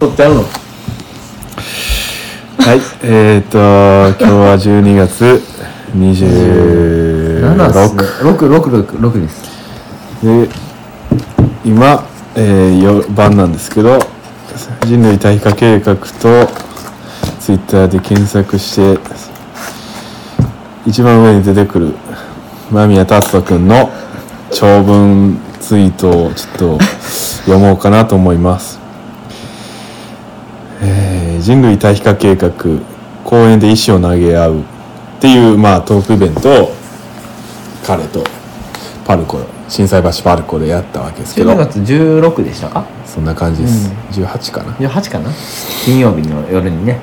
[0.00, 0.42] 撮ってあるの？
[0.42, 0.46] は
[2.76, 3.58] い、えっ、ー、と
[4.24, 5.42] 今日は12月
[5.92, 8.48] 26 7六。
[8.48, 9.42] 六六六です。
[10.24, 10.48] で
[11.64, 12.04] 今、
[12.36, 13.98] えー、よ晩なんですけど
[14.86, 16.06] 人類退化計画と
[17.40, 19.00] ツイッターで検索して
[20.86, 21.94] 一番上に出てくる
[22.70, 23.90] 間宮達人君の
[24.52, 26.84] 長文ツイートをちょっと
[27.46, 28.78] 読もうかなと思います。
[28.78, 28.87] えー
[31.48, 32.52] 人類対比化計画
[33.24, 34.64] 公園で石を投げ合うっ
[35.18, 36.72] ていう、まあ、トークイベントを
[37.86, 38.22] 彼と
[39.06, 41.52] パルコ心斎橋パルコでやったわけですけど。
[41.52, 42.84] 12月16でしたか？
[43.06, 44.72] そんな感じです、18かな。
[44.74, 45.30] 18かな？
[45.86, 47.00] 金曜日の夜にね。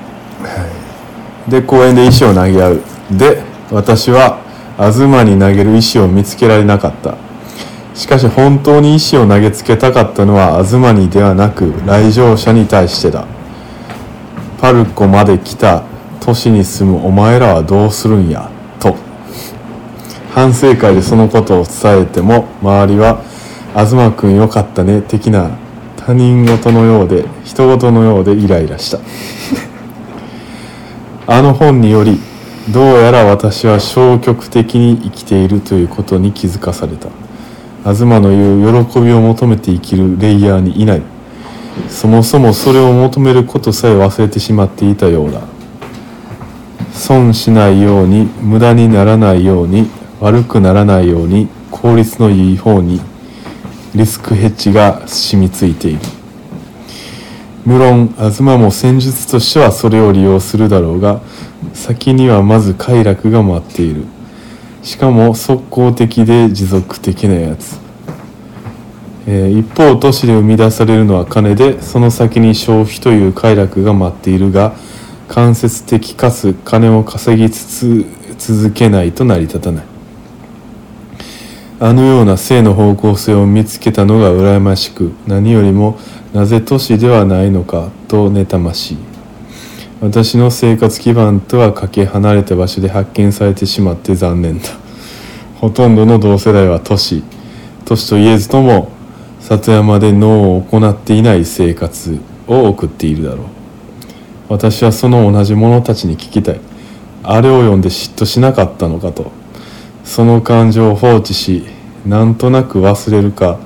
[1.48, 2.82] で公園で石を投げ合う。
[3.10, 4.38] で私は
[4.76, 7.16] 東に投げる石を見つけられなかった。
[7.96, 13.26] しかし本当に石を投げつけたかったのは東にではなく来場者に対してだ
[14.60, 15.84] パルコまで来た
[16.20, 18.50] 都市に住むお前らはどうするんや？
[18.80, 18.96] と。
[20.32, 23.22] 反省会でそのことを伝えても周りは
[23.76, 25.50] 「東くんよかったね」的な
[25.96, 28.98] 他人事のようで人事のようでイライラした。
[31.28, 32.20] あの本により
[32.70, 37.08] どうやら私は消極的に生きているということに気づかされた。
[37.84, 41.02] 東の言う喜びを求めて生きるレイヤーにいない。
[41.88, 45.42] そもそもそれを求めることさえ忘れてしまっていたようだ。
[46.92, 49.88] 損しないように無駄にならないように
[50.20, 53.00] 悪くならないように効率のいい方に
[53.94, 56.00] リスクヘッジが染みついている。
[57.64, 61.20] 無論東も戦術としてはそれを利用するだろうが
[61.74, 64.04] 先にはまず快楽が待っている。
[64.82, 67.80] しかも速攻的で持続的なやつ、
[69.26, 74.74] えー一方都市で生み出されるのは金でその先に消費という快楽が待っているが
[75.28, 78.06] 間接的かつ金を稼ぎつつ
[78.38, 79.84] 続けないと成り立たない。
[81.78, 85.98] あのような性の方向性を見つけたのが羨ましく何よりも
[86.32, 88.98] なぜ都市ではないのかと妬ましい。
[90.00, 94.68] 私の生活基盤とはかけ離れた場所で発見されてしまって残念だ。
[95.56, 97.22] ほとんどの同世代は都市。
[97.84, 98.90] 都市と言えずとも
[99.48, 102.18] 里山で農を行っていない生活
[102.48, 103.46] を送っているだろう。
[104.48, 106.60] 私はその同じ者たちに聞きたい。
[107.22, 109.30] あれを読んで嫉妬しなかったのかと。
[110.02, 111.64] その感情を放置し
[112.04, 113.60] なんとなく忘れるか、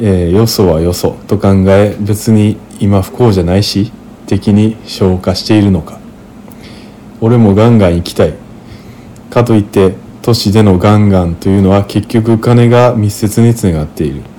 [0.00, 1.18] えーよそはよそ。
[1.26, 3.92] と考え別に今不幸じゃないし
[4.26, 5.98] 的に消化しているのか。
[7.20, 8.32] 俺もガンガン行きたい。
[9.28, 14.31] かといって都市でのガンガンというのは結局金が密接につながっている。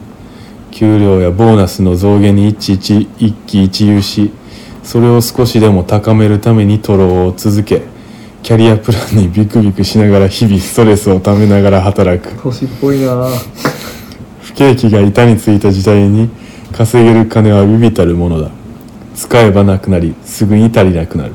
[0.74, 4.32] 給料やボーナスの増減に一一一喜一憂し
[4.84, 7.84] それを少しでも高めるためにトロを続け
[8.42, 12.36] キャリアプランにビクビクしながら日々ストレスをためながら働く。
[12.44, 13.30] 年っぽいな。
[14.42, 16.30] 不景気が板についた時代に
[16.74, 18.52] 稼げる金は微々たるものだ。
[19.16, 21.32] 使えばなくなりすぐに足りなくなる。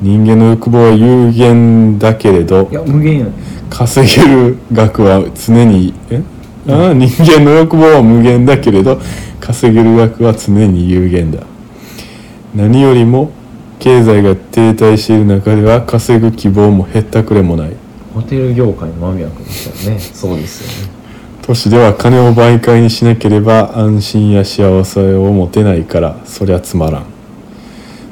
[0.00, 3.32] 人間の欲望は有限だけれどいや無限やね
[3.70, 6.22] 稼げる額は常にえ？
[6.68, 9.00] ああ人間の欲望は無限だけれど
[9.40, 11.40] 稼げる額は常に有限だ。
[12.54, 13.30] 何よりも
[13.78, 17.72] 経済が停滞している中では稼ぐ希望もへったくれもない。
[18.14, 20.00] ホテル業界の間宮君でしたよね。
[20.00, 20.92] そうですよね。
[21.42, 27.06] 都市では金を媒介にしなければ安心や幸せを持てないからそりゃつまらん。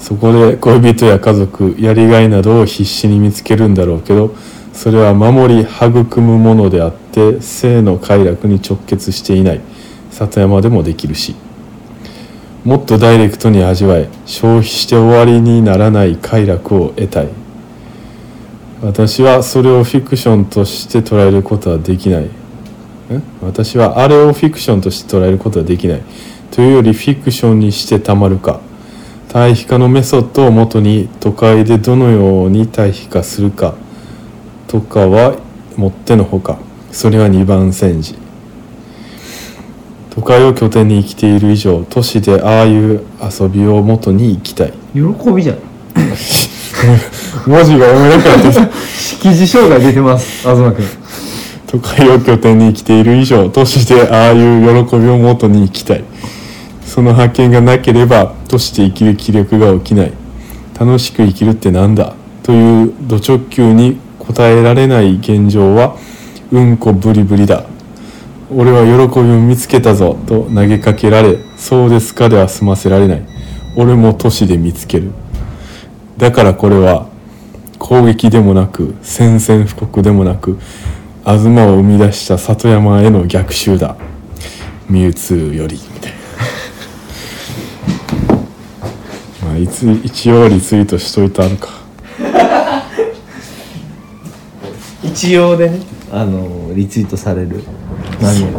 [0.01, 4.35] そこで恋人や家族やりがいなどを必死に見つけるんだろうけど
[4.73, 9.61] それは守り育むものであって性の快楽に直結していない。
[10.11, 11.35] 里山でもできるし。
[12.65, 14.09] もっとダイレクトに味わえ。
[14.27, 17.29] 消費して終わりにならない快楽を得たい。
[18.83, 22.31] 私はそれをフィクションとして捉えることはできない。
[23.43, 26.03] 私はあれをフィクションとして捉えることはできない。
[26.51, 28.61] というよりフィクションにしてたまるか。
[29.29, 33.75] 対比化のメソッドをもとに都会でどのように対比化するか。
[34.71, 35.37] とかは
[35.77, 36.57] もってのほか
[36.93, 38.17] それは二番煎じ。
[40.11, 44.73] 都会を拠点に生きている以上都市でああいう遊びをもとに生きたい。
[44.95, 45.01] 喜
[45.33, 45.59] びじゃん。
[47.47, 50.87] 文字が読めなかった識字障害出てます東君。
[51.67, 56.05] 都会を拠点に生きている以上都市でああいう喜びをもとに生きたい。
[56.87, 60.13] その発見がなければ都市で生きる気力が起きない。
[60.79, 62.15] 楽しく生きるってなんだ？
[62.45, 63.99] というド直球に
[64.33, 65.97] 答えられない現状は
[66.53, 67.65] うんこブリブリだ。
[68.53, 73.23] 俺は喜びを見つけたぞと投げかけられそうですかでは済ませられない。
[73.77, 75.11] 俺も都市で見つける。
[76.17, 77.09] だからこれは
[77.79, 80.59] 攻撃でもなく宣戦布告でもなく
[81.25, 83.97] 東を生み出した里山への逆襲だ。
[84.89, 85.77] ミュウツーより。
[85.95, 86.19] みたいな
[89.47, 91.80] まあいつ一応リツイートしといてあるか。
[95.03, 95.81] 一応でね。
[96.13, 97.63] あのリツイートされる。
[98.21, 98.53] 何役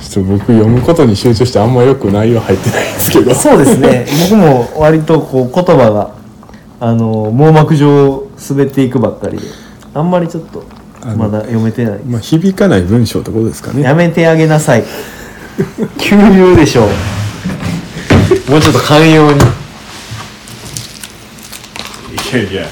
[0.00, 3.34] ちょっと僕読むことに集中してあんまよく内容入ってないんですけど。
[3.34, 4.06] そうですね。
[4.30, 6.14] 僕も割とこう言葉が
[6.80, 9.44] あの網膜上滑っていくばっかりで
[9.94, 10.64] あんまりちょっと
[11.16, 11.98] まだ読めてない。
[12.06, 13.82] まあ響かない文章ってことですかね。
[13.82, 14.84] やめてあげなさい。
[15.98, 16.88] 急流でしょう。
[18.50, 19.38] もうちょっと寛容に。
[22.32, 22.66] いやいや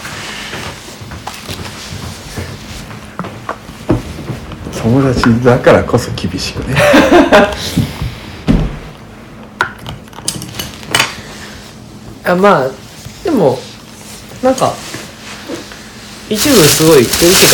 [4.88, 6.74] 友達だからこそ厳しくね。
[12.24, 12.68] あまあ
[13.22, 13.60] でも
[14.42, 14.72] なんか
[16.30, 17.50] 一部すごいクリティ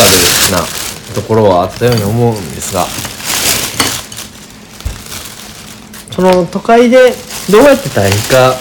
[0.51, 0.69] カルな
[1.15, 2.87] ところはあったように思うんですが。
[6.15, 7.13] その都会で
[7.51, 8.55] どうやって対比か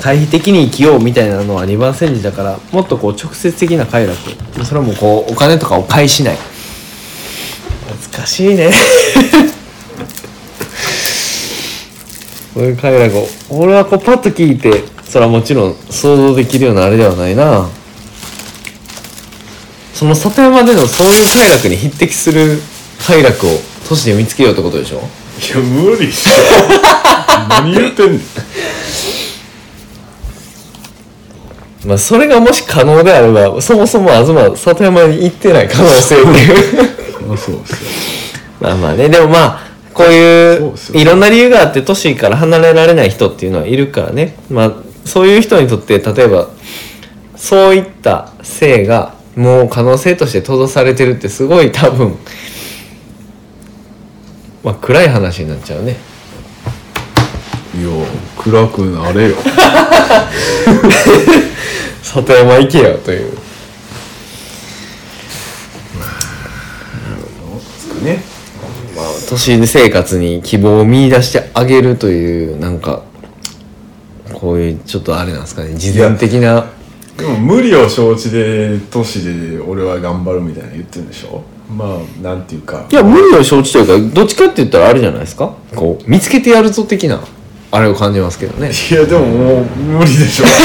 [0.00, 4.16] 対比的に生きようみたいなのは二番煎じだからもっとこう直接的な快楽。
[4.64, 6.55] それはもこうお金とかを介しない。
[8.16, 8.72] 難しいね。
[12.54, 17.68] そういう快楽を俺はこうパッと聞いてそれはもちろん想像できるようなあれではないな。
[19.92, 22.58] その里山でのそういう快楽に匹敵する
[23.06, 23.50] 快楽を
[23.88, 24.96] 都市で見つけようってことでしょ？
[24.98, 25.00] い
[25.50, 26.32] や無理っしょ。
[27.48, 28.20] 何言ってんねん
[31.86, 36.50] まあそれがもし可能であればそもそも東里山に行ってない可能性ってい
[36.86, 36.90] う。
[36.90, 36.95] あ
[37.34, 37.60] そう
[38.60, 39.08] まあまあね。
[39.08, 39.60] でもまあ
[39.94, 44.36] こういそういろんな理由があって都市から離れられない人っていうのはいるからね。
[44.50, 44.72] まあ
[45.06, 46.48] そういう人にとって例えば
[47.36, 52.16] そういった性がもう可能性として閉ざされてるってすごい多分
[54.62, 55.96] まあ暗い話になっちゃうね。
[57.78, 57.88] いや
[58.36, 59.36] 暗くなれよ。
[62.02, 63.35] 里山行けよという
[68.06, 68.22] ね。
[68.96, 73.02] まあ都市生活に希望を見出してあげるというなんか
[74.32, 75.74] こういうちょっとあれなんですかね。
[75.74, 76.66] 事前的な。
[77.18, 81.42] でも無理を承知で都市で俺は頑張るみたいな言ってるんでしょ？
[81.70, 82.86] まあなんていうか。
[82.90, 85.54] いや無理を承知というかどっちかって言ったらあれじゃないですか？
[85.74, 87.20] こう見つけてやるぞ的な
[87.70, 88.70] あれを感じますけどね。
[88.70, 90.46] いやでももう無理でしょ。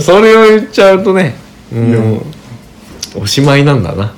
[0.00, 1.34] それを言っちゃうとね
[1.72, 2.18] も
[3.16, 4.14] うおしまいなんだな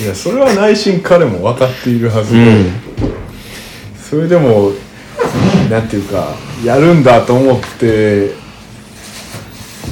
[0.00, 2.72] いやそれは内心彼も分かっているはずで、うん。
[4.00, 4.70] それでも
[5.68, 6.34] なんていうか
[6.64, 8.32] やるんだと思って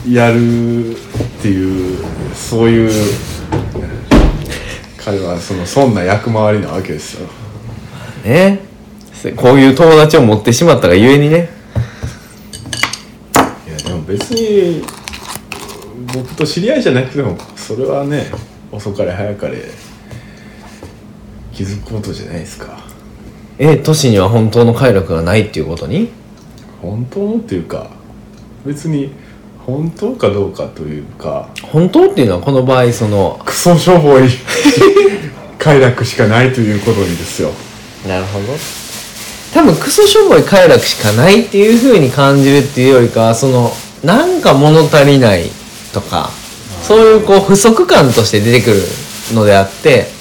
[0.08, 0.94] やるっ
[1.42, 1.98] ていう
[2.34, 2.90] そういう
[4.96, 7.28] 彼はそのそんな役回りなわけですよ。
[8.24, 8.60] ね。
[9.34, 11.48] こういう友達を持ってしまったがゆえにね。
[13.66, 14.84] いやでも別に
[16.14, 18.30] 僕と知り合いじゃなくてもそれはね
[18.70, 19.64] 遅かれ早かれ
[21.56, 22.78] 気づくことじゃないですか。
[23.58, 26.10] え都市には本当の快楽がないっていうことに？
[26.82, 27.88] 本当のっていうか
[28.66, 29.10] 別に
[29.64, 31.48] 本当かどうかというか。
[31.62, 34.28] 本当っていうのはこの場合そのクソしょぼい
[35.58, 37.50] 快楽しかないということにですよ。
[38.06, 38.44] なるほど。
[39.54, 45.50] 多分クソしょぼい快楽しかないっていう風に感じるっていうよりかはそのなんか物足りない
[45.94, 46.28] とか
[46.82, 48.82] そういうこう不足感として出てくる
[49.32, 50.14] のであって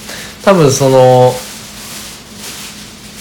[0.45, 1.33] 多分その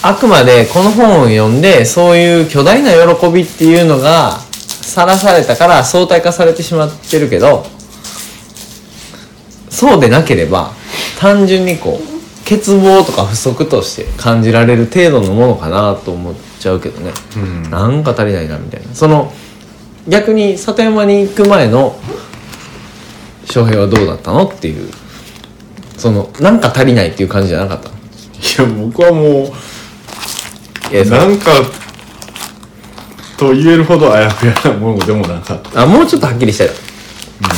[0.03, 7.65] あくまでこの本を読んでそういう巨大な喜びっていうのがさらされたから相対化されてしまってるけど
[9.69, 10.71] そうでなければ
[11.19, 17.69] 単純にこう欠乏とか不足として感じられる程度のものかなと思っちゃうけどね、うん。
[17.71, 18.93] なんか足りないなみたいな。
[18.93, 19.33] その
[20.07, 21.95] 逆に里山に行く前の
[23.45, 24.91] 翔平はどうだったのっていう
[25.97, 27.89] そのなんか足りないっていう感じじゃなかった？
[27.89, 27.91] い
[28.57, 29.43] や僕はも
[30.91, 31.51] ういやそなんか
[33.37, 35.81] と言えるほどあやふやなものでもなかった。
[35.81, 36.71] あもうちょっとはっきりしたよ、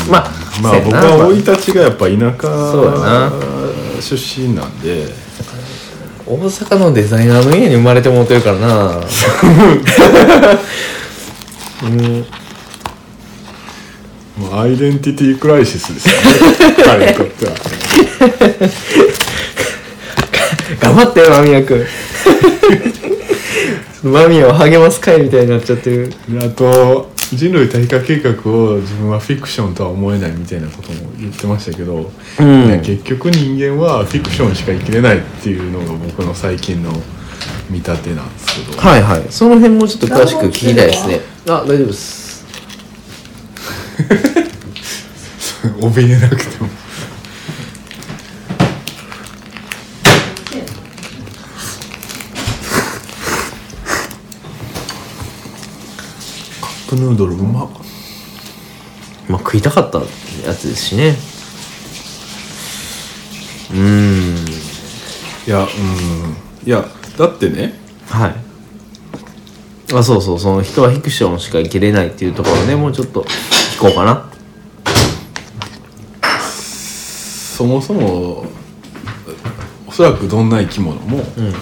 [0.10, 3.32] まあまあ僕は生い立ちがやっぱ田舎
[4.02, 5.28] 出身なんで。
[6.30, 9.00] 大阪のデザイナーの家に生まれてもうてるからな。
[11.84, 12.26] うん
[14.38, 16.14] もうアイデンティティクライシスですよ
[16.70, 16.76] ね。
[16.86, 17.54] 彼にとっては。
[20.80, 21.86] 頑張ってよ間宮君
[24.04, 26.14] 間宮を励ます会みたいになっちゃってる。
[26.30, 32.82] であと人類対化計画を自分はフィクションとは思えないみたいなことも言ってましたけど、うん。
[32.82, 36.92] 結局人間はフィクションしか生きれないっていうのが僕の最近の
[37.70, 38.80] 見立てなんですけど。
[38.80, 39.24] はいはい。
[39.30, 41.20] その辺もちょっと詳しく聞きたいですね。
[41.50, 42.27] あ大丈夫です
[45.82, 46.70] 怯えなくても。
[56.62, 57.70] カップヌードルうまっ。
[59.28, 61.18] まあ食いたかったやつですしね。
[63.72, 64.48] うーん。
[65.48, 65.68] いやうん。
[66.66, 66.86] いや
[67.18, 67.74] だってね。
[68.10, 68.36] はい。
[69.94, 70.40] あそうそう。
[70.40, 72.76] その人はフィクションしか生きれないっていうところね。
[72.76, 73.26] もうちょっと
[73.78, 74.28] 聞こうかな。
[76.20, 78.44] そもそも
[79.88, 81.54] おそらくどんな生き物も、うん。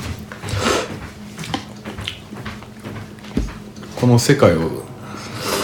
[4.00, 4.86] この世界を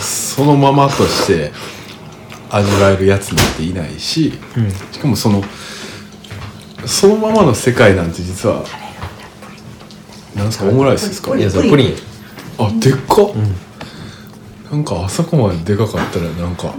[0.02, 1.54] そのままとして
[2.50, 4.34] 味わえるやつなんていないし、
[4.92, 5.42] しかもその
[6.86, 8.66] そのままの世界なんて実は
[10.36, 10.66] なんですか？
[10.66, 11.38] オムライスですか？
[11.38, 11.96] いやそれプリン。
[12.58, 13.30] あでっか、
[14.72, 16.74] なんかあそこまででかかったらなんか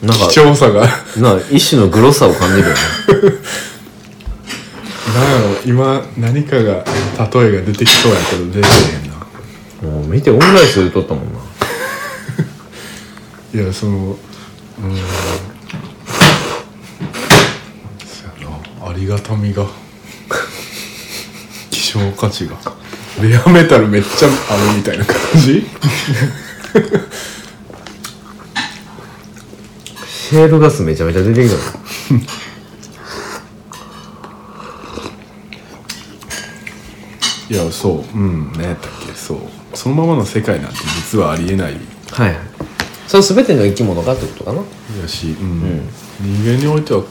[0.00, 0.86] なんか貴重さが。
[1.16, 2.80] な一種のグロさを感じるよね。
[5.14, 6.84] なんやろ今何かが例
[7.48, 9.96] えが出てきそうやけど出てへんな。
[9.98, 11.40] もう見てオムライスで撮ったもんな。
[13.62, 14.16] いやそのうん。
[18.06, 18.48] そや
[18.80, 18.88] な。
[18.88, 19.66] ありがたみが。
[21.70, 22.56] 希少価値が。
[23.20, 25.66] レアメタルめっちゃあるみたいな感じ？
[30.06, 31.56] シェールガスめちゃめちゃ出てきた。
[31.56, 31.60] の
[37.50, 38.18] いやそう。
[38.18, 39.12] うん何やったっけ？
[39.12, 39.38] そう。
[39.74, 41.74] そのままの世界なんて実はありえない。
[42.10, 42.38] はいはい。
[43.06, 44.62] それ全ての生き物がってことかな。
[45.02, 45.86] やし、うん。
[46.20, 47.04] 人間においては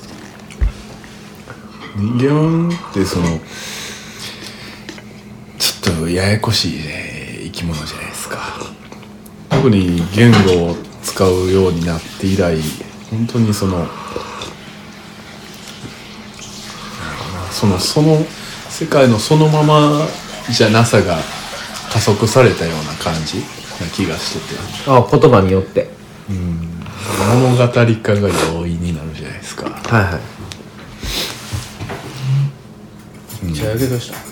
[1.96, 3.40] 人間ってその
[5.60, 8.40] ちょっとややこしい、ね、生き物じゃないですか
[9.62, 12.58] 特に言語を使うようになって以来
[13.12, 13.86] 本当にその
[17.52, 18.18] そのその
[18.70, 20.08] 世界のそのまま
[20.50, 21.20] じゃなさが
[21.94, 23.42] 加速されたような感じ
[23.80, 24.60] な気がしてて。
[24.88, 25.90] あ言葉によって。
[26.28, 29.70] 物語化が容易になるじゃないですか。
[29.70, 30.20] はいは
[33.44, 33.46] い。
[33.46, 34.31] めっちゃやけどした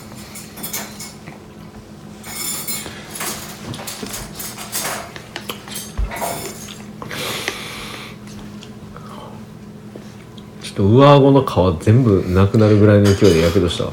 [10.80, 13.92] 上顎の皮全部なくなるぐらいの勢いでやけどしたわ。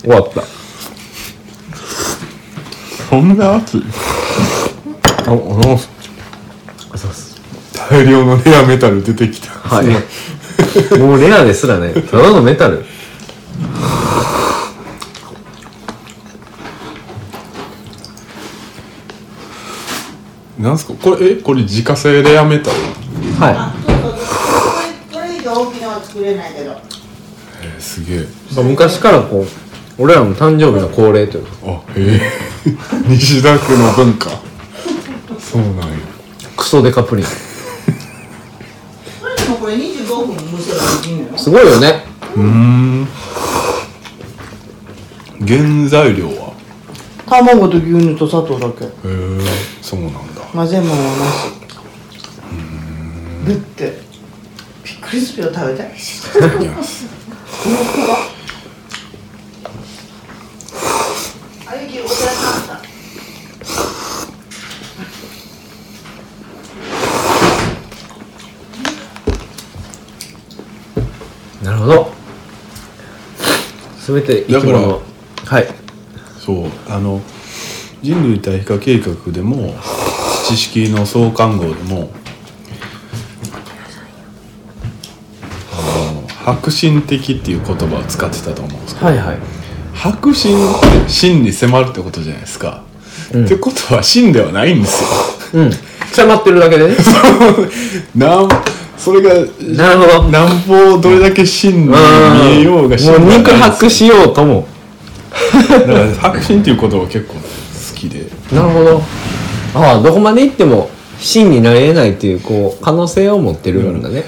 [0.00, 0.42] 終わった。
[3.08, 3.82] そんな熱い？
[5.26, 5.78] ああの
[7.88, 9.50] 大量のレアメタル出てきた。
[9.52, 9.86] はい。
[10.98, 11.92] もうレアですらね。
[11.92, 12.84] ただのメタル。
[20.58, 20.94] なんすか？
[20.94, 21.36] これえ？
[21.36, 22.76] これ自家製レアメタル？
[23.42, 23.72] は
[25.10, 26.72] これこれ以上大きなのは作れないけど。
[27.62, 28.18] えー、すげえ。
[28.20, 31.50] い昔からこう俺らの誕生日の恒例というか。
[31.66, 32.20] あへえ。
[33.08, 34.30] 西田区の文化。
[35.38, 35.84] そうなんや。
[36.56, 37.26] クソデカプリン。
[37.26, 37.30] こ
[39.26, 41.38] れでもこれ25分蒸せばできるのよ。
[41.38, 42.04] すごいよね。
[42.36, 43.08] うーん。
[45.46, 46.52] 原材料は？
[47.26, 48.84] 卵と牛乳と砂糖だけ。
[48.84, 49.40] へえ
[49.80, 50.42] そうなんだ。
[50.52, 51.61] 混ぜ物はなし
[53.44, 53.98] ぶって。
[54.84, 55.92] びっくりするよ食べたい
[61.66, 62.80] あゆきお世話になっ
[71.62, 71.64] た。
[71.64, 72.12] なるほど。
[74.06, 75.00] 全て生き物。
[75.44, 75.68] はい。
[76.40, 77.20] そうあの
[78.02, 79.76] 人類対比化計画でも
[80.48, 82.10] 知識の創刊号でも
[85.72, 85.76] あ
[86.12, 89.38] の白心的っていう言葉を使ってたと思うんですけどはいはい。
[89.94, 92.82] 白心って真に迫るってことじゃないですか、
[93.28, 95.02] ってことは真ではないんです
[95.54, 95.62] よ。
[95.62, 95.70] うん。
[96.12, 96.96] 迫ってるだけでね。
[98.16, 98.48] なん
[98.96, 100.28] それがなるほど。
[100.30, 101.94] なんぼどれだけ真に見
[102.58, 104.66] えようが真もう肉薄しようとも。
[105.70, 107.40] だから白心っていう言葉結構好
[107.94, 108.26] きで。
[108.52, 109.02] なるほど。
[109.74, 114.24] ああどこまで行っても真になれないっていうこう可能性を持ってるんだね、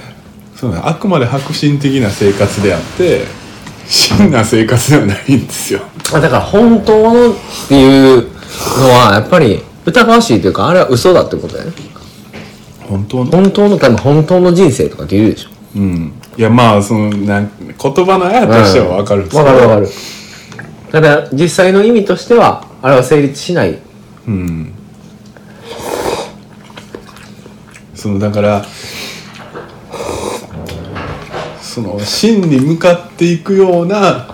[0.56, 0.80] そうね。
[0.82, 3.24] あくまで白心的な生活であって
[3.86, 5.80] 真な生活ではないんですよ。
[6.12, 7.34] あだから本当のっ
[7.68, 11.76] ていうのはやっぱり疑わしいというかあれは嘘だってことだよね。
[12.88, 13.30] 本当の？
[13.30, 15.50] 本当の多分本当の人生とかって言うでしょ。
[15.76, 16.12] うん。
[16.36, 19.88] いやまあそのなん言葉のあやとしては分かるんですわかるわかる。
[20.92, 23.78] ただ実際の意味としてはあれは成立しない。
[24.26, 24.72] うん。
[27.94, 28.64] そのだから
[31.74, 34.28] その真に向かっていくような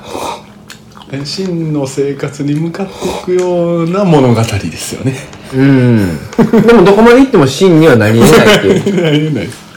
[1.10, 5.16] え真の生活に向かっていくような物語ですよね。
[5.54, 6.18] うん。
[6.66, 9.06] でもどこまで行っても真にはなり得ないっていう。
[9.06, 9.70] ありえないです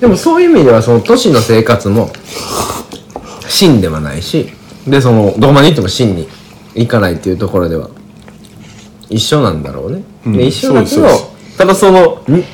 [0.00, 2.12] でもそういう意味ではその都市の生活も
[3.48, 4.52] 真ではないし
[4.86, 6.28] でそのどこまで行っても真に
[6.76, 7.90] 行かないっていうところでは
[9.10, 11.08] 一緒なんだろうね、うんで一緒だけど
[11.56, 12.44] ただそのん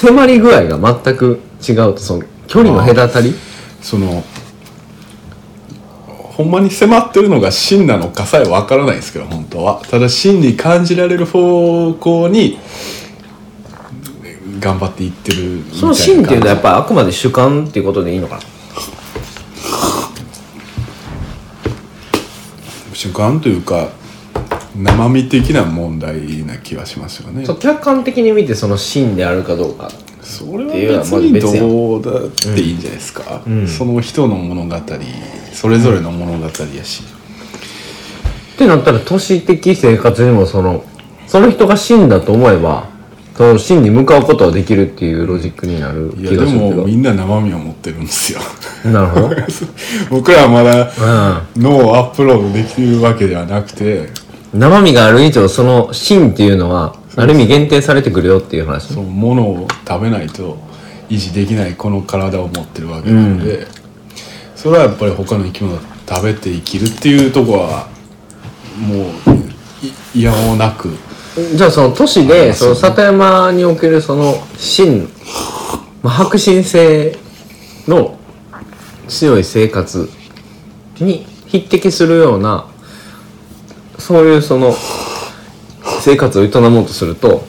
[0.00, 3.34] 迫り具合が全く違うとその距離の隔たり？
[3.82, 4.22] その
[6.06, 9.82] ほんまに迫ってるのが真なのかさえわからないですけど本当は。
[9.90, 12.60] ただ真に感じられる方向に
[14.60, 15.80] 頑張っていってるみたいな感じ。
[15.80, 18.42] その真っていうのはやっぱりあくまで主観っていうことでいいのかな？
[22.94, 23.90] 主観というか
[24.78, 27.44] 生身的な問題な気はしますよね。
[27.44, 29.90] そう客観的に見てその真であるかどうか。
[30.22, 33.66] それはっていうのは別にどうだっていいんじゃないですか、うん。
[33.66, 34.76] その人の物語
[35.52, 36.52] それぞれの物語や
[36.84, 37.02] し、
[38.54, 40.84] ってなったら都市的生活にもその
[41.26, 42.88] その人が真だと思えば
[43.36, 48.40] その真に向かうことはできるっていうロジックになるいやでもみんな生身を持ってるんですよ。
[48.84, 49.34] なるほど、うん、
[50.10, 50.90] 僕らはまだ
[51.56, 54.08] 脳をアップロードできるわけではなくて
[54.54, 60.58] 生身がある以上その真っていうのはある意味限定されてくるよっていう話そのものを食べないと
[61.08, 63.66] 維持できないこの体を持ってるわけなので、
[64.54, 67.88] それはやっぱり他の生き物が食べて生きるっていうところは
[68.78, 70.90] もういいやおうなく。
[71.54, 75.08] じゃあその都市でその里山におけるその真、
[76.02, 77.16] まあ、迫真性
[77.86, 78.18] の
[79.08, 80.10] 強い生活
[81.00, 82.67] に匹敵するような
[84.08, 84.72] そういうその
[86.00, 87.44] 生活を営もうとすると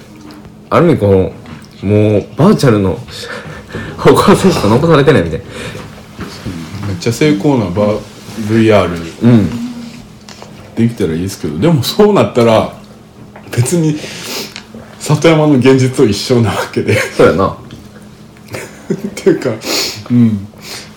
[0.69, 1.13] ある意味この
[1.89, 2.97] もうバーチャルの
[3.97, 5.39] 方向性しか残されてないみたい。
[5.39, 5.45] な
[6.87, 7.97] めっちゃ成功なバ
[8.49, 8.89] VR
[9.23, 9.49] うん。
[10.75, 11.57] できたらいいですけど。
[11.59, 12.73] でもそうなったら
[13.55, 13.95] 別に
[14.99, 16.93] 里山の現実と一緒なわけで。
[16.93, 17.47] そうやな。
[17.55, 19.51] っていうか
[20.11, 20.45] うん。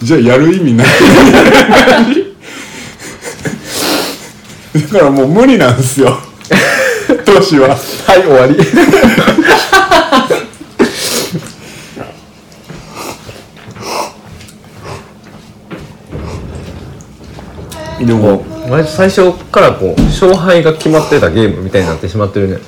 [0.02, 0.86] じゃあやる意味ない
[4.74, 6.16] だからもう無理なんですよ。
[7.24, 7.68] 都市は。
[7.68, 7.74] は
[8.16, 8.56] い終わり。
[18.06, 18.52] でも。
[18.86, 22.58] 最初からこう勝敗が決まってたゲームみたいになってしまってるね。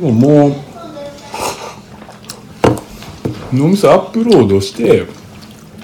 [0.00, 0.54] もうもう
[3.52, 5.06] 脳みそアップロードして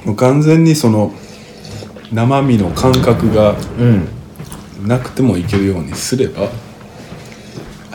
[0.04, 1.12] もう完全にその
[2.12, 4.08] 生身の感覚がうん
[4.86, 6.48] なくてもいけるようにすれば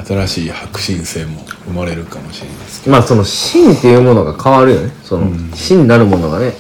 [0.06, 4.92] 新しい迫真性も生まれるかもしれないですけまあその芯っていうものが変わるよね。
[5.04, 6.54] その芯なるものがね。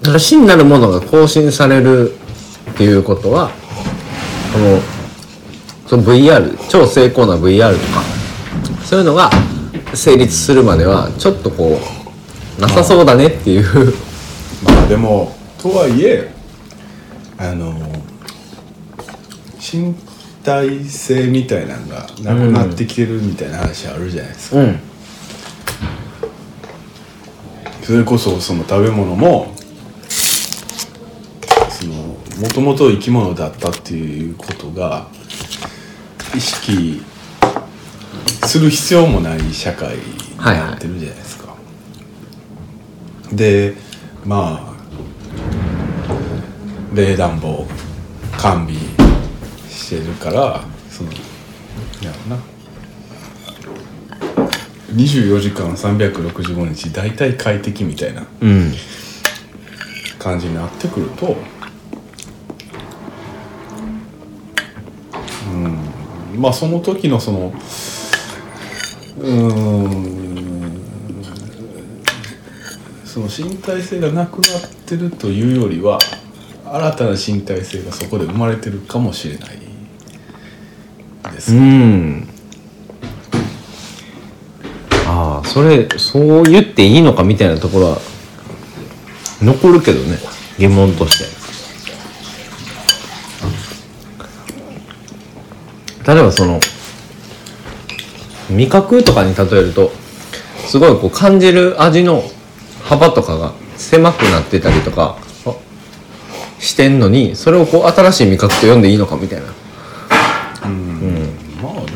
[0.00, 2.12] だから芯なるものが更新される
[2.72, 3.50] っていうことは
[4.52, 4.80] この
[5.86, 8.02] その VR 超成功な VR とか
[8.84, 9.30] そういうのが
[9.94, 11.78] 成立するまではちょっとこ
[12.58, 13.92] うなさそうだねっていう。
[14.64, 16.32] どまあでもとはいえ
[17.42, 17.74] あの
[19.58, 19.94] 身
[20.44, 24.80] 体性みたいなのがなくなってきてるみたいな話あるじゃないですか、うん。
[27.82, 29.52] それこそその食べ物も
[31.68, 35.08] そのもともと生き物だったっていうことが
[36.36, 37.02] 意識
[38.46, 40.02] する必要もない社会に
[40.38, 41.56] なってるじゃないですか。
[43.32, 43.74] で
[44.24, 44.71] まあ
[46.94, 47.66] 冷暖房
[48.38, 48.74] 完備
[49.68, 51.10] してるからその
[52.02, 52.42] やろな。
[54.94, 58.72] 24時間365日大体快適みたいなうん。
[60.18, 61.36] 感じになってくると
[65.50, 65.78] うん。
[66.40, 67.54] まあその時のその
[69.18, 70.12] うーん。
[73.06, 75.98] その身体性がなくなってるというよりは
[76.72, 79.58] 新たな身体性がそこで生まれてるかもしれない
[81.34, 82.26] です、うん。
[85.06, 87.98] ああそれそう言っていいのかみたいなところは
[89.42, 90.18] 残るけどね
[90.58, 91.42] 疑問として。
[96.04, 96.58] 例えばその
[98.50, 99.92] 味覚とかに例えると
[100.66, 102.24] すごいこう感じる味の
[102.82, 105.18] 幅とかが狭くなってたりとか
[106.62, 109.46] してんのにそれをこう新しい味覚と読んでいいのかみたいな。
[111.60, 111.86] まあでも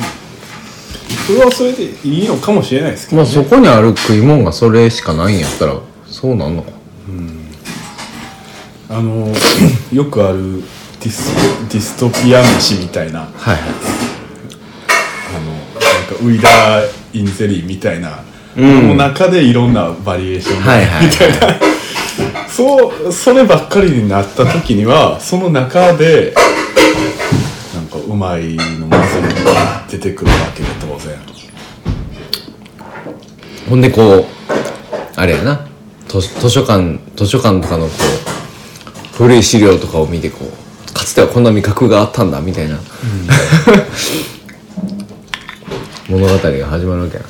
[1.26, 3.24] それはそれでいいのかもしれないですけど、ね。
[3.24, 6.72] まあそこにある食い物がそれしかないんやったらそうなんのか。
[8.88, 9.32] あの
[9.92, 10.62] よくある
[11.00, 11.32] ディス
[11.68, 13.20] ディストピア飯みたいな。
[13.20, 13.60] はいはい。
[13.60, 18.20] あのなんかウイダーインゼリーみたいな、
[18.56, 18.88] うん。
[18.88, 21.06] の中でいろんなバリエーションがはいはい。
[21.06, 21.60] みたいな、
[22.48, 26.34] そうそればっかりになった時にはその中で
[27.74, 31.18] なんかうまいのまずいのが出てくるわけで当然。
[33.68, 34.24] ほんでこう
[35.16, 35.66] あれやな。
[36.08, 37.92] 図図書館図書館とかのこ
[39.12, 42.78] う古い資料とかを見てこうかつてはこんな味覚があったんだみたいな、
[46.08, 47.22] 物語が始まるわけや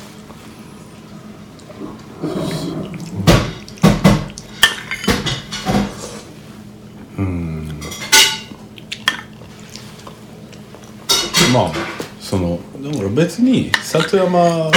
[11.53, 11.71] まあ
[12.19, 14.69] そのだから別に里山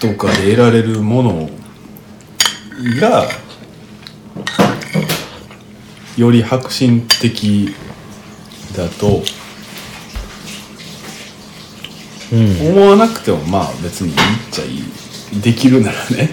[0.00, 1.50] とかで得られるもの
[2.98, 3.28] が
[6.16, 7.74] より革新的
[8.74, 9.22] だと
[12.32, 14.18] 思わなくてもまあ別にいいっ
[14.50, 14.84] ちゃいい。
[15.42, 16.30] できるならね。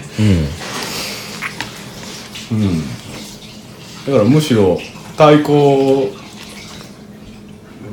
[2.50, 2.80] うん。
[4.06, 4.80] だからむしろ
[5.18, 6.08] 対抗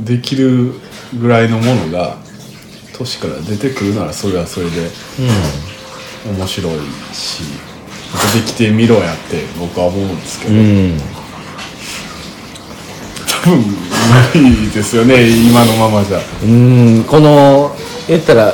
[0.06, 0.80] できる
[1.20, 2.18] ぐらいのものが
[2.98, 4.90] 都市から出てくるならそれはそれで
[6.26, 6.80] 面白い
[7.14, 7.44] し
[8.34, 10.98] 出てきてみろやって僕は思うんですけど、うん
[13.44, 13.60] 多分
[14.42, 16.20] 無理ですよね今のままじゃ。
[16.44, 17.76] うんこの
[18.08, 18.54] 言ったら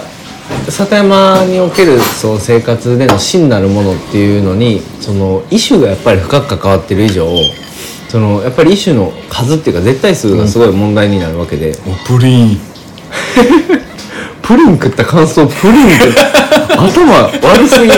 [0.68, 7.28] 里山におけるその生活での真なるものっていうのにその異種がやっぱり深く関わってる以上
[8.10, 12.60] そのやっぱり異種の数っていうか絶対数がすごい問題になるわけで、もうプリン。
[14.42, 15.96] プリン食った感想プリンって
[16.76, 17.92] 頭悪すぎ。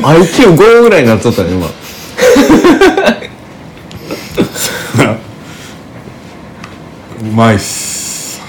[0.00, 1.66] IQ5 ぐらいになっとったね今。
[7.20, 8.40] うまいっす。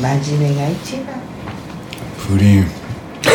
[0.00, 1.04] 真面目が一番。
[2.26, 2.66] プリン。
[3.20, 3.30] 次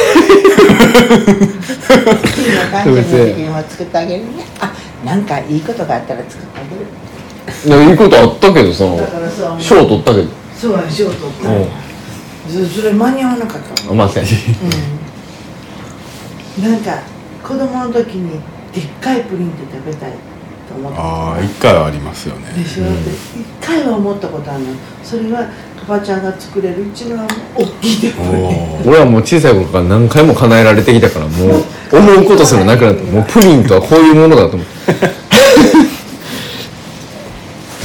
[2.55, 4.27] の誕生日の時にも作ってあげるね。
[4.60, 4.73] あ
[5.05, 6.85] なんかいいことがあったら作ってあげる。
[7.65, 10.29] いやいいことあったけどさだからさ賞取ったけど。
[10.57, 11.49] そうやしようとった。
[11.51, 11.61] ん。
[11.61, 11.67] や
[12.47, 13.83] そそれ間に合わなかった。
[13.83, 14.25] もんません。
[16.63, 17.03] なんか
[17.43, 18.39] 子供の時に
[18.73, 20.11] でっかいプリンって食べたい
[20.67, 24.27] と思ってああ一回はありますよねでしょ、で一回は思った。
[24.29, 25.47] ことあるのそれは
[25.87, 31.63] おばちゃんが作れる一番大きいでプリンお俺はもう小さい頃から何回も叶えられてきたからもう
[31.95, 34.73] 思うことすらなくなった もうプリンとはこういうものだと思って。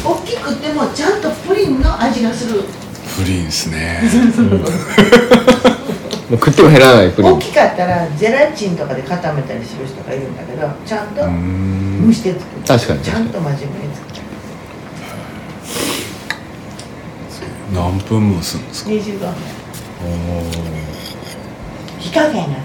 [0.02, 2.62] 大きくてもちゃんとプリンの味がする。
[3.18, 4.00] プリンっすね。
[6.30, 7.32] もう食っても減らないプリン。
[7.32, 12.46] 大きかったらゼラチンとかで固めたりする人がいるんだけどちゃんとうーん蒸して作る。
[12.66, 13.00] 確かに。
[13.00, 14.09] ちゃんと真面目に作る
[17.72, 19.28] 何分蒸すんですか？25分。
[21.98, 22.58] 火加減がない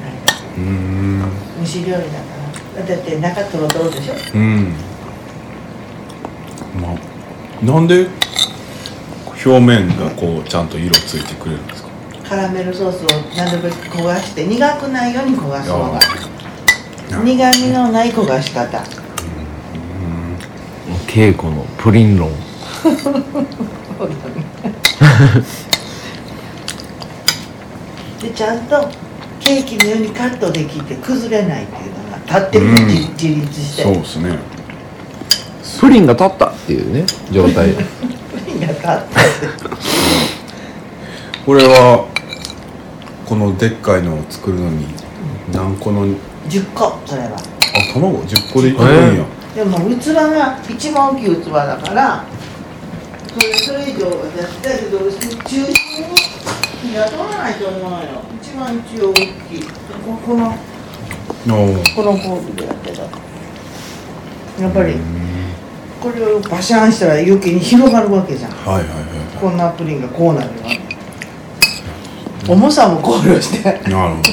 [0.57, 2.03] うーん蒸し料理だか
[2.77, 2.85] ら。
[2.85, 4.13] だって中トロトロでしょ？
[4.33, 4.73] うん。
[6.81, 6.95] まあ
[7.65, 8.07] なんで
[9.45, 11.89] 表面がこうちゃんと色ついてくれるんですか？
[12.27, 15.99] カラメルソースをなるべく焦がして苦くないように焦がすのが。
[15.99, 16.01] あ
[17.23, 18.83] 苦味のない焦がし方。
[21.07, 22.31] 稽古のプリン論
[28.21, 28.87] でちゃんと
[29.39, 32.75] ケーキのようにカットできて崩れないっていうのが立ってるのうん。
[32.87, 33.83] 自自立して。
[33.83, 34.37] そうですね。
[35.79, 37.69] プリンが立ったっていうね状態。
[37.73, 37.83] プ
[38.47, 38.99] リンが立った
[41.45, 42.05] これは
[43.25, 44.87] このでっかいのを作るのに
[45.53, 46.07] 何個の
[46.49, 47.29] ？10個それは。
[47.35, 47.39] あ
[47.93, 49.23] 卵？10個でいけるんや、
[49.55, 52.23] でも器が一番大きい器だから
[53.35, 56.15] それそれ以上はやったけど中心に
[56.81, 57.97] 火が通らないと思うよ。
[58.41, 59.19] 一番一応大き
[59.57, 59.61] い。
[59.61, 60.55] ここの
[61.93, 63.01] この工具でやってた。
[64.63, 64.95] やっぱり
[66.01, 68.51] これをバシャンしたら余計に広がるわけじゃん。
[68.51, 69.05] はいはいはい
[69.37, 70.53] こんなプリンがこうなるよ
[72.47, 73.73] 重さも考慮して。
[73.89, 74.29] なるほど。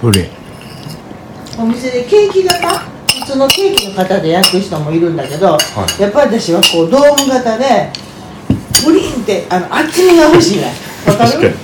[0.00, 0.43] プリン
[1.58, 2.80] お店でケーキ型？
[3.06, 5.56] 普通のケーキの型で焼く人もいるんだけど、
[6.00, 7.90] やっぱり私はこうドーム型で
[8.84, 10.72] プリンってあの厚みが欲しいね。
[11.06, 11.44] わか確かに。
[11.44, 11.54] る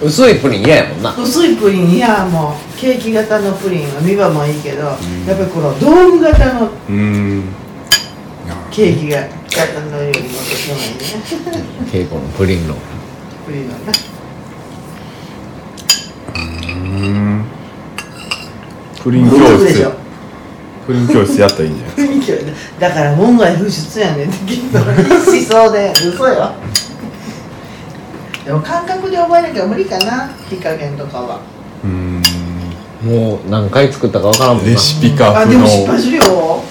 [0.00, 1.14] 薄いプリン嫌やもんな。
[1.16, 4.96] 薄いプリンいやもうケーキ型のプリンは見場もいいけど、やっ
[5.36, 6.70] ぱりこのドーム型の
[8.70, 11.00] ケーキが型のよりもとてもいいね
[11.92, 12.74] 稽古のプリンの。
[13.46, 13.92] プリンのな
[19.08, 19.40] プリン教室。
[19.40, 19.92] 難しいでしょ。
[20.86, 21.96] プリン教室やったらいいんじゃない？
[21.96, 22.38] 雰囲気は
[22.78, 24.84] だから門外不出やねんってきっと一
[25.50, 26.52] 思想で嘘よ。
[28.44, 30.28] でも感覚で覚えなきゃ無理かな。
[30.48, 31.40] 火加減とかは。
[31.84, 32.22] うーん。
[33.02, 34.70] もう何回作ったかわからんもんな。
[34.70, 36.62] レシピ化あでも失敗するよ。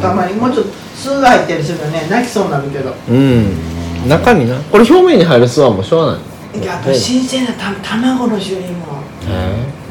[0.00, 2.94] たまにもうちょっと酢が入ってるするとね泣きそうになるけど。
[3.10, 4.08] うん。
[4.08, 4.58] 中にな。
[4.70, 6.66] これ表面に入る巣はもうしょうがない。
[6.66, 9.02] やっぱ新鮮なた卵の種類も。
[9.22, 9.85] うん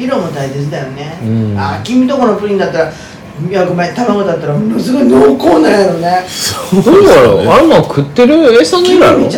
[0.00, 1.58] 色も大切だよね、うん。
[1.58, 2.92] あ君とこのプリンだったら
[3.48, 6.24] いやごめん卵だったらものすごい濃厚なんやろね。
[6.84, 7.04] どう。
[7.04, 8.34] やろうあれも食ってる？
[8.60, 8.86] 餌の？
[8.86, 9.28] 色やろ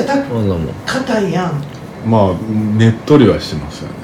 [0.86, 1.62] 硬いやん。
[2.04, 3.94] まあねっとりはしてますよね。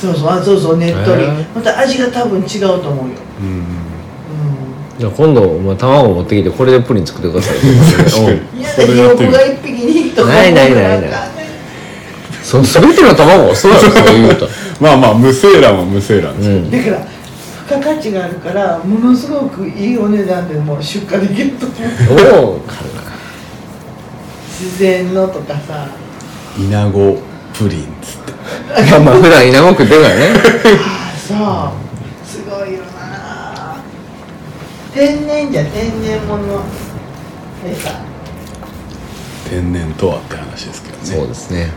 [0.00, 1.24] そうそうあそうそうねっとり。
[1.24, 3.14] へーまた味が多分違うと思うよ。
[3.40, 3.58] うん。
[3.60, 3.64] う
[4.98, 7.58] じゃあ今度お前卵持ってきてこれでプリン作ってください。
[7.58, 11.10] いやそれやってみるだが一匹二匹とかないないないない。
[12.42, 14.48] そう全ての卵はそうやろそう言うと
[14.80, 16.70] まあまあ無精卵は無精卵です、うん。
[16.70, 17.06] だから
[17.66, 21.80] 付加価値があるからものすごくいいお値段でもう出荷できると思う。
[22.40, 22.60] おお
[24.48, 25.88] 自然のとかさ。
[26.58, 27.18] イナゴ
[27.52, 28.32] プリンっつって。
[28.90, 30.32] まあまあ普段稲子食ってるからね。
[30.80, 33.76] あそうすごいよな。
[34.92, 36.60] 天然じゃ天然物。
[37.66, 37.90] 餌
[39.48, 41.04] 天然とはって話ですけどね。
[41.04, 41.72] そうですね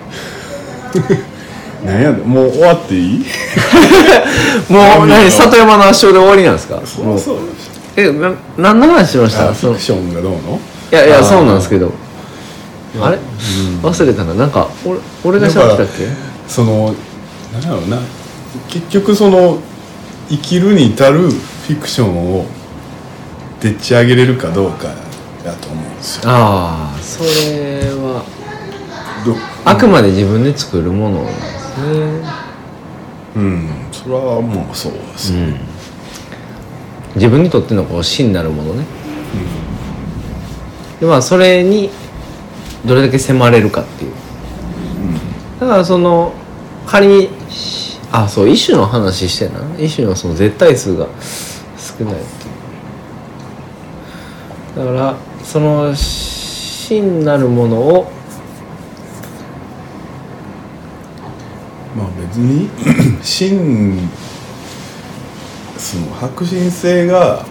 [1.85, 3.25] なんやもう終わっていい？
[4.69, 6.81] もう何里山の圧勝で終わりなんですか？
[6.85, 7.19] そう。
[7.19, 7.37] そう
[7.95, 9.53] えな何の話しました？
[9.53, 10.59] フィクションがどうの？
[10.91, 11.23] やいやあー。
[11.23, 11.91] そうなんですけど。
[13.01, 13.17] あれ？
[13.83, 14.23] 忘れた。
[14.23, 16.07] ななんか俺俺がしゃべったっけ？
[16.47, 16.95] その
[17.53, 17.99] なんだろうな。
[18.69, 19.59] 結局その
[20.29, 22.45] 生きるに至るフィクションを
[23.61, 24.87] でっち上げれるかどうか
[25.43, 26.21] だと思うんですよ。
[26.25, 28.23] ああそれは。
[29.25, 29.35] ど
[29.65, 31.23] あくまで自分で作るもの。
[31.23, 31.56] なんですね
[33.35, 33.63] うん。
[33.91, 35.33] それはもうそうです。
[35.33, 35.55] よ、うん。
[37.15, 38.85] 自分にとってのこう真なるものね。
[40.99, 41.91] でまあそれに
[42.85, 44.11] どれだけ迫れるかっていう。
[45.59, 46.33] だからその
[46.85, 47.29] 仮に
[48.11, 49.59] あそう一種の話してな。
[49.77, 51.07] 一種のその絶対数が
[51.77, 52.23] 少ないって
[54.79, 54.85] いう。
[54.85, 58.11] だからその真なるものを
[61.97, 62.69] まあ別に
[63.25, 64.07] 真
[65.77, 67.43] その迫真性が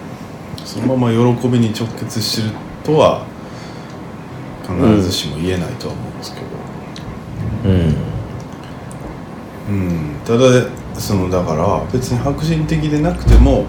[0.63, 3.25] そのまま喜びに直結してるとは
[4.65, 6.47] 必ずしも言えないとは思うんですけど、
[7.65, 7.95] うん。
[9.69, 13.65] うん、ただそのだから別に迫真的でなくても、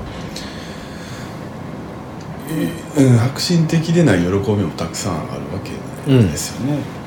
[2.97, 4.33] いうん、迫真的でない喜び
[4.65, 5.73] もたくさんあるわけ
[6.13, 6.75] ですよね。
[6.93, 6.98] うん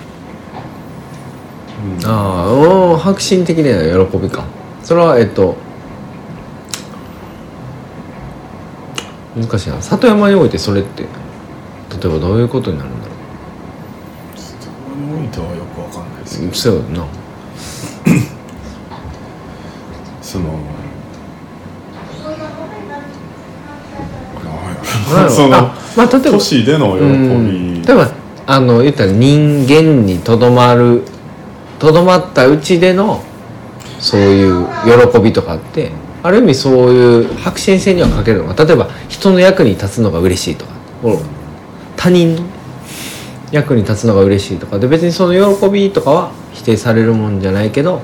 [2.05, 3.63] ああおー迫真的な
[4.07, 4.45] 喜びか
[4.83, 5.55] それはえっと
[9.35, 9.81] 難しいな。
[9.81, 13.13] 里山においてそれって例えばどういうことになるんだろ
[14.35, 16.51] そこにおいてはよくわかんないですけど。
[16.51, 17.05] うそうやな。
[20.21, 20.59] その
[25.29, 27.81] そのあまあ例えば都市での喜うん。
[27.81, 28.09] び例えば
[28.47, 31.03] あの言ったら人間にとどまる
[31.81, 33.23] とどまったうちでの
[33.99, 34.67] そういう
[35.11, 35.91] 喜びとかって
[36.21, 40.71] ある意味そういう迫真性には欠けるのが例えば人の役に立つのが嬉しいとか。
[41.97, 42.43] 他人の
[43.51, 44.77] 役に立つのが嬉しいとか。
[44.77, 48.01] で別にその喜びとかは否定されるもんじゃないけど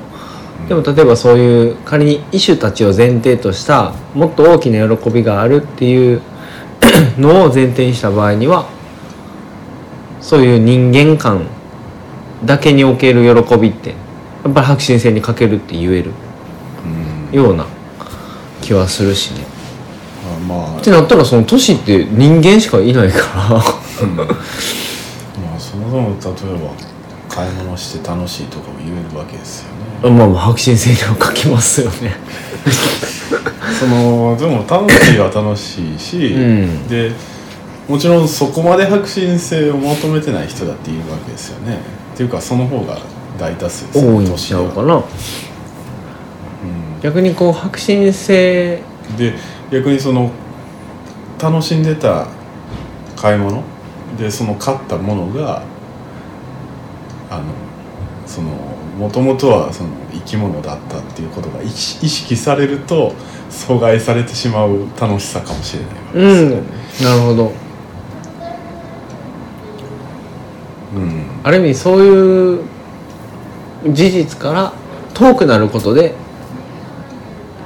[0.67, 6.21] でも例えばそういう仮に異種たちを前提としたもっと大きな喜びがあるっていう
[7.17, 8.67] のを前提にした場合には
[10.19, 11.47] そういう人間観
[12.45, 13.95] だけにおける喜びってや
[14.49, 16.11] っぱり迫真性に欠けるって言える
[17.31, 17.37] うん。
[17.37, 17.65] ような
[18.61, 19.45] 気はするしね。
[20.25, 20.79] あまあ。
[20.79, 23.25] ってなったらその都市って人間しかいないから。
[23.49, 23.63] まあ
[25.59, 26.71] そもそも例えば
[27.27, 29.63] 買い物して楽しいとかも言えるわけです
[30.03, 30.17] よね。
[30.17, 32.15] まあまあ白真性には書きますよね。
[33.79, 36.87] そのでも楽しいは楽しいし、うん。
[36.87, 37.11] で
[37.87, 41.79] もちろんそこまで迫真性を求めてない人だっているわけですよね
[42.17, 42.97] っていうかその方が
[43.37, 44.95] 大多数多いんちゃうかな。
[44.95, 45.03] うん。
[46.99, 48.81] 逆にこう白真性
[49.15, 49.35] で
[49.71, 50.31] 逆にその
[51.39, 52.25] 楽しんでた
[53.15, 53.61] 買い物？
[54.17, 55.61] でその買ったものが
[57.29, 57.43] あの
[58.25, 58.49] その
[58.97, 63.13] もともとはその生き物だったっていうことが意識されると
[63.51, 67.11] 阻害されてしまう楽しさかもしれないわけうんですよ。
[67.11, 67.15] ね。
[67.19, 67.51] なるほど。
[70.95, 71.16] うん
[71.47, 72.61] ある意味そういう
[73.93, 74.73] 事実から
[75.13, 76.13] 遠くなることで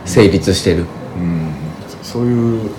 [0.06, 0.86] 成立してる。
[1.18, 1.52] うん。
[2.04, 2.70] そういう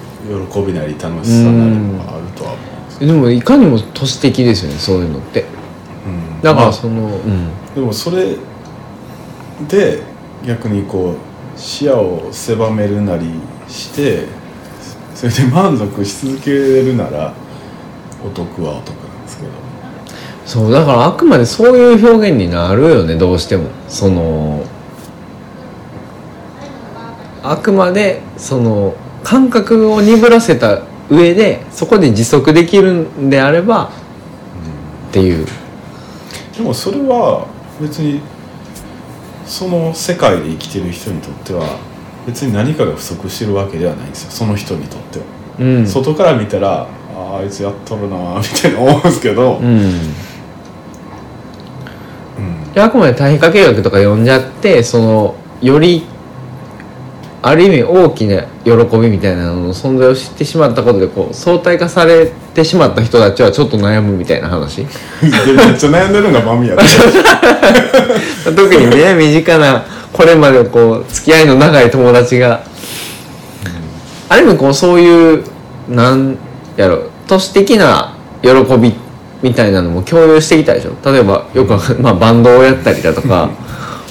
[0.49, 5.41] 喜びなり楽しさなりもあるとは思うんですけでもいかにも都市的ですよねそういうのって。
[5.41, 5.47] ど、
[6.07, 6.41] うん。
[6.41, 7.51] だかまあらその、うん。
[7.75, 8.37] でもそれ
[9.69, 10.03] で
[10.47, 11.17] 逆にこ
[11.57, 13.27] う視野を狭めるなり
[13.67, 14.29] して
[15.17, 17.35] それで満足し続けるなら
[18.25, 19.02] お得はお得
[20.45, 23.71] そうだからあくまでそういう表現になるよねどうしても。
[23.89, 24.65] その
[27.45, 33.91] あくまでその感覚を鈍らせた上でそこで持続できるんであれば
[35.11, 35.47] っていう。
[36.57, 37.47] でもそれは
[37.81, 38.21] 別に
[39.45, 41.79] その世界で生きてる人にとっては
[42.27, 44.31] 別に何かが不足してるわけではないんですよ。
[44.31, 45.25] その人にとっては、
[45.59, 45.87] うん。
[45.87, 49.67] 外から見たらあーあいつやっとるなーみたいな思うんですけど、うん。
[49.67, 49.91] うん
[52.75, 56.07] であくまで対比化計画とか読んじゃってそのより
[57.45, 64.77] ある意味大きな喜びみたいなのの存在を知ってしまったことでこう相対化されてしまった人たちはちょっと悩むみたいな話。
[64.77, 64.87] で
[65.53, 66.83] めっちゃ悩んでるのがマミヤで。
[68.45, 72.63] 特にね身近なこれまでこう付き合いの長い友達が、
[74.29, 75.45] ある意味こうそういう
[75.89, 76.39] なん
[76.77, 78.95] やろ都市的な喜び
[79.43, 80.93] みたいなのも共有してきたでしょ。
[81.05, 83.51] 例えばよくまあ、バンドをやったりだとか、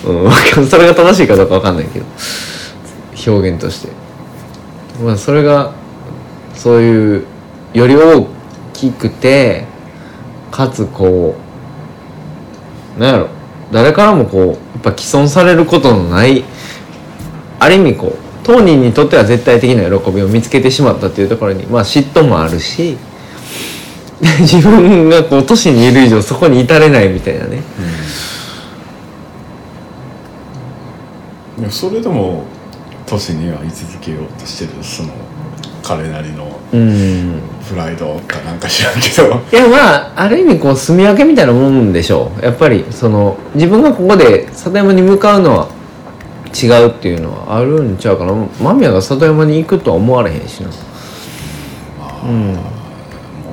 [0.05, 0.31] うん、
[0.67, 2.05] それが正しいかどうかわかんないけど
[3.27, 3.89] 表現として。
[5.03, 5.71] まあそれが
[6.53, 7.23] そういう
[7.73, 8.27] より大
[8.73, 9.65] きくて
[10.51, 11.35] かつこ
[12.97, 13.27] うなんやろ。
[13.71, 16.43] 誰からもこうやっぱ既存されることのない
[17.59, 22.97] ある意味こう当人にとっては絶対的な喜びを見つけてしまったっていうところにまあ嫉妬もあるし
[24.41, 27.61] 自分がこう都市にいる以上そこに至れないみたいなね。
[31.59, 32.43] いやそれでも
[33.05, 35.09] 都市には居続けようとしてるその
[35.83, 37.41] 彼なりのうん。
[37.67, 39.41] プライドかなんか知らんけど。
[39.51, 42.45] いやまあある意味こう住み分けみたいなもんでしょう。
[42.45, 45.67] やっぱりその自分がここで里山に向かうのは
[46.53, 48.33] 違うっていうのはあるんちゃうかな。
[48.59, 50.69] 間宮が里山に行くとは思われへんしな。
[52.23, 52.53] うん。
[52.53, 52.70] も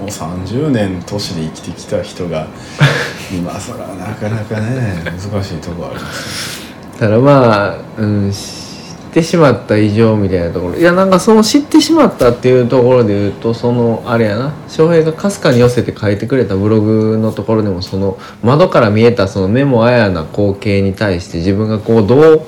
[0.09, 2.47] う30年都市で生きてきた人が
[3.33, 6.69] 今更なかなかね難しいとこあります。
[6.99, 10.77] ただまあ、うん、知ってしまった以上みたいなところ。
[10.77, 14.53] いやなんかその知ってしまったっていうところで言うとそのあれやな。
[14.69, 22.43] 翔平がかすかに寄せて書いてくれたブログのところでもその窓から見えたその目もあやな光景に対して自分がこうどう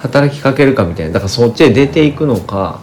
[0.00, 2.80] 働きかけるかみたいなだからそっちへ出ていくのか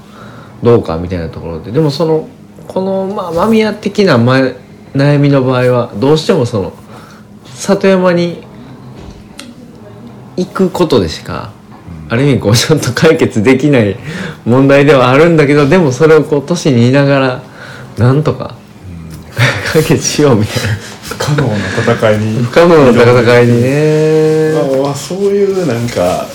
[0.62, 1.72] どうかみたいなところで。
[1.72, 2.28] でもその
[2.68, 4.56] このまあ間宮的な前
[4.94, 6.74] 悩みの場合はどうしてもその
[7.46, 8.44] 里山に
[10.36, 11.52] 行くことでしか
[12.10, 13.98] ある意味こうちょっと解決できない
[14.46, 17.44] 問題ではあるんだけどでもそれをこう都市にいながら
[17.98, 18.56] なんとか
[19.74, 20.76] 解決しようみたいな。
[21.08, 22.44] 不可能な戦いに。
[22.44, 24.54] 不可能な戦いにね。
[24.82, 26.26] まあ、そういうなんか、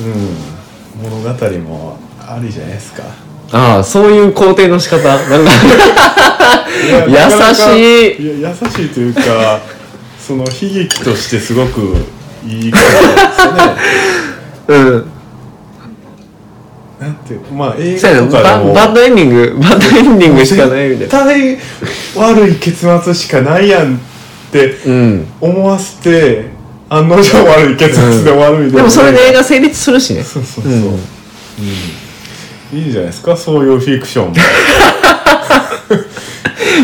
[0.00, 3.02] うん、物語もありじゃないですか
[3.52, 4.98] ああそういう肯定の仕方？
[5.08, 5.50] なんか
[7.06, 8.38] 優しい。
[8.38, 9.60] いや優しいというか
[10.26, 11.96] その悲劇としてすごく
[12.46, 12.90] いいことで
[13.34, 13.62] すよね。
[14.68, 15.06] うん。
[17.00, 18.74] なんていうまあ映画とかでも。
[18.74, 20.88] ババッドエンディングバッドエンディングしかない。
[20.88, 21.58] みたい絶な対
[22.16, 23.98] 悪い結末しかないやんっ
[24.52, 25.26] てうん。
[25.40, 26.50] 思わせて
[26.90, 30.22] 案の定悪い結末で終わるみたいな、でもそれで映画成立するしね。
[30.22, 30.82] そうそうそう、うん。
[30.82, 30.98] うん
[32.72, 34.34] いいじゃないですかそういうフィクションも。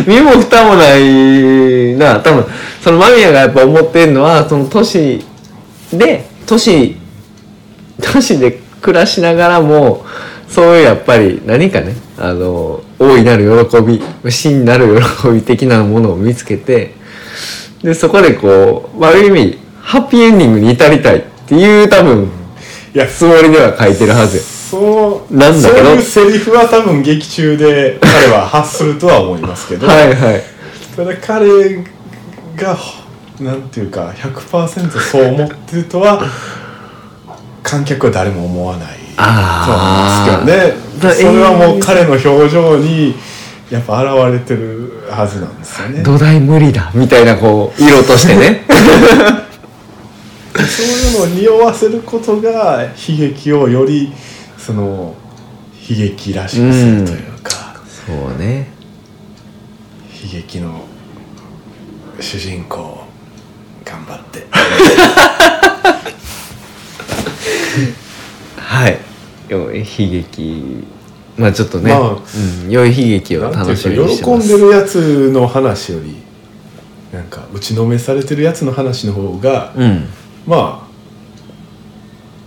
[0.06, 2.44] 身も蓋もないな多分
[2.82, 5.24] その間宮がやっぱ思ってるのはその都市
[5.92, 6.96] で都市
[8.00, 10.04] 都市で暮らしながらも
[10.48, 16.94] そういうやっぱり何かねあの大いなる喜び真なる喜び的なものを見つけて
[17.82, 22.30] でそこでこう、まあ、ある意味ハッピーエンディングに至りたいっていう多分
[22.94, 24.38] いやつもりでは書いてるはず。
[24.38, 25.86] よそうなんだけど。
[25.86, 30.42] そういうセリフは多分劇中で彼は発するとは思いますけど、はいはい。
[30.96, 31.84] ただ彼
[32.56, 32.76] が
[33.40, 36.22] なんていうか100%そう思ってるとは
[37.62, 43.14] 観客は誰も思わないと思うんですけどだねそれはもう彼の表情に
[43.70, 46.02] やっぱ現れてるはずなんですよね。
[46.02, 48.64] 土台無理だみたいなこう色としてね。
[50.54, 54.12] そういうのを匂わせることが悲劇をより
[54.64, 55.14] その
[55.90, 58.70] 悲劇らしくするというか、そうね。
[60.24, 60.86] 悲劇の
[62.18, 63.04] 主人公
[63.84, 64.46] 頑張って。
[68.56, 68.98] はい。
[69.50, 70.86] 良い悲劇。
[71.36, 74.48] まあちょっとね、まあうん、良い悲劇を楽しみにしてかます。
[74.48, 76.16] 喜んでるやつの話より
[77.12, 80.08] なんか打ちのめされてるやつの話の方が、うん。
[80.46, 80.88] ま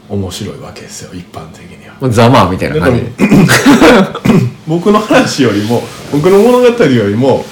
[0.09, 1.86] あ面白いわけですよ一般的に。
[1.86, 1.86] は。
[1.99, 3.01] もうざまあみたいな感じ。
[3.01, 3.11] で
[4.67, 7.45] 僕の話よりも僕の物語よりも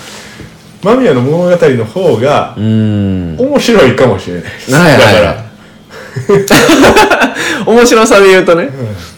[0.83, 4.73] 間宮の物語の方が面白いかもしれないです。
[4.73, 5.31] はいはいだかはら。
[5.31, 5.45] い
[7.65, 8.63] 面白さで言うとね。
[8.63, 9.14] うん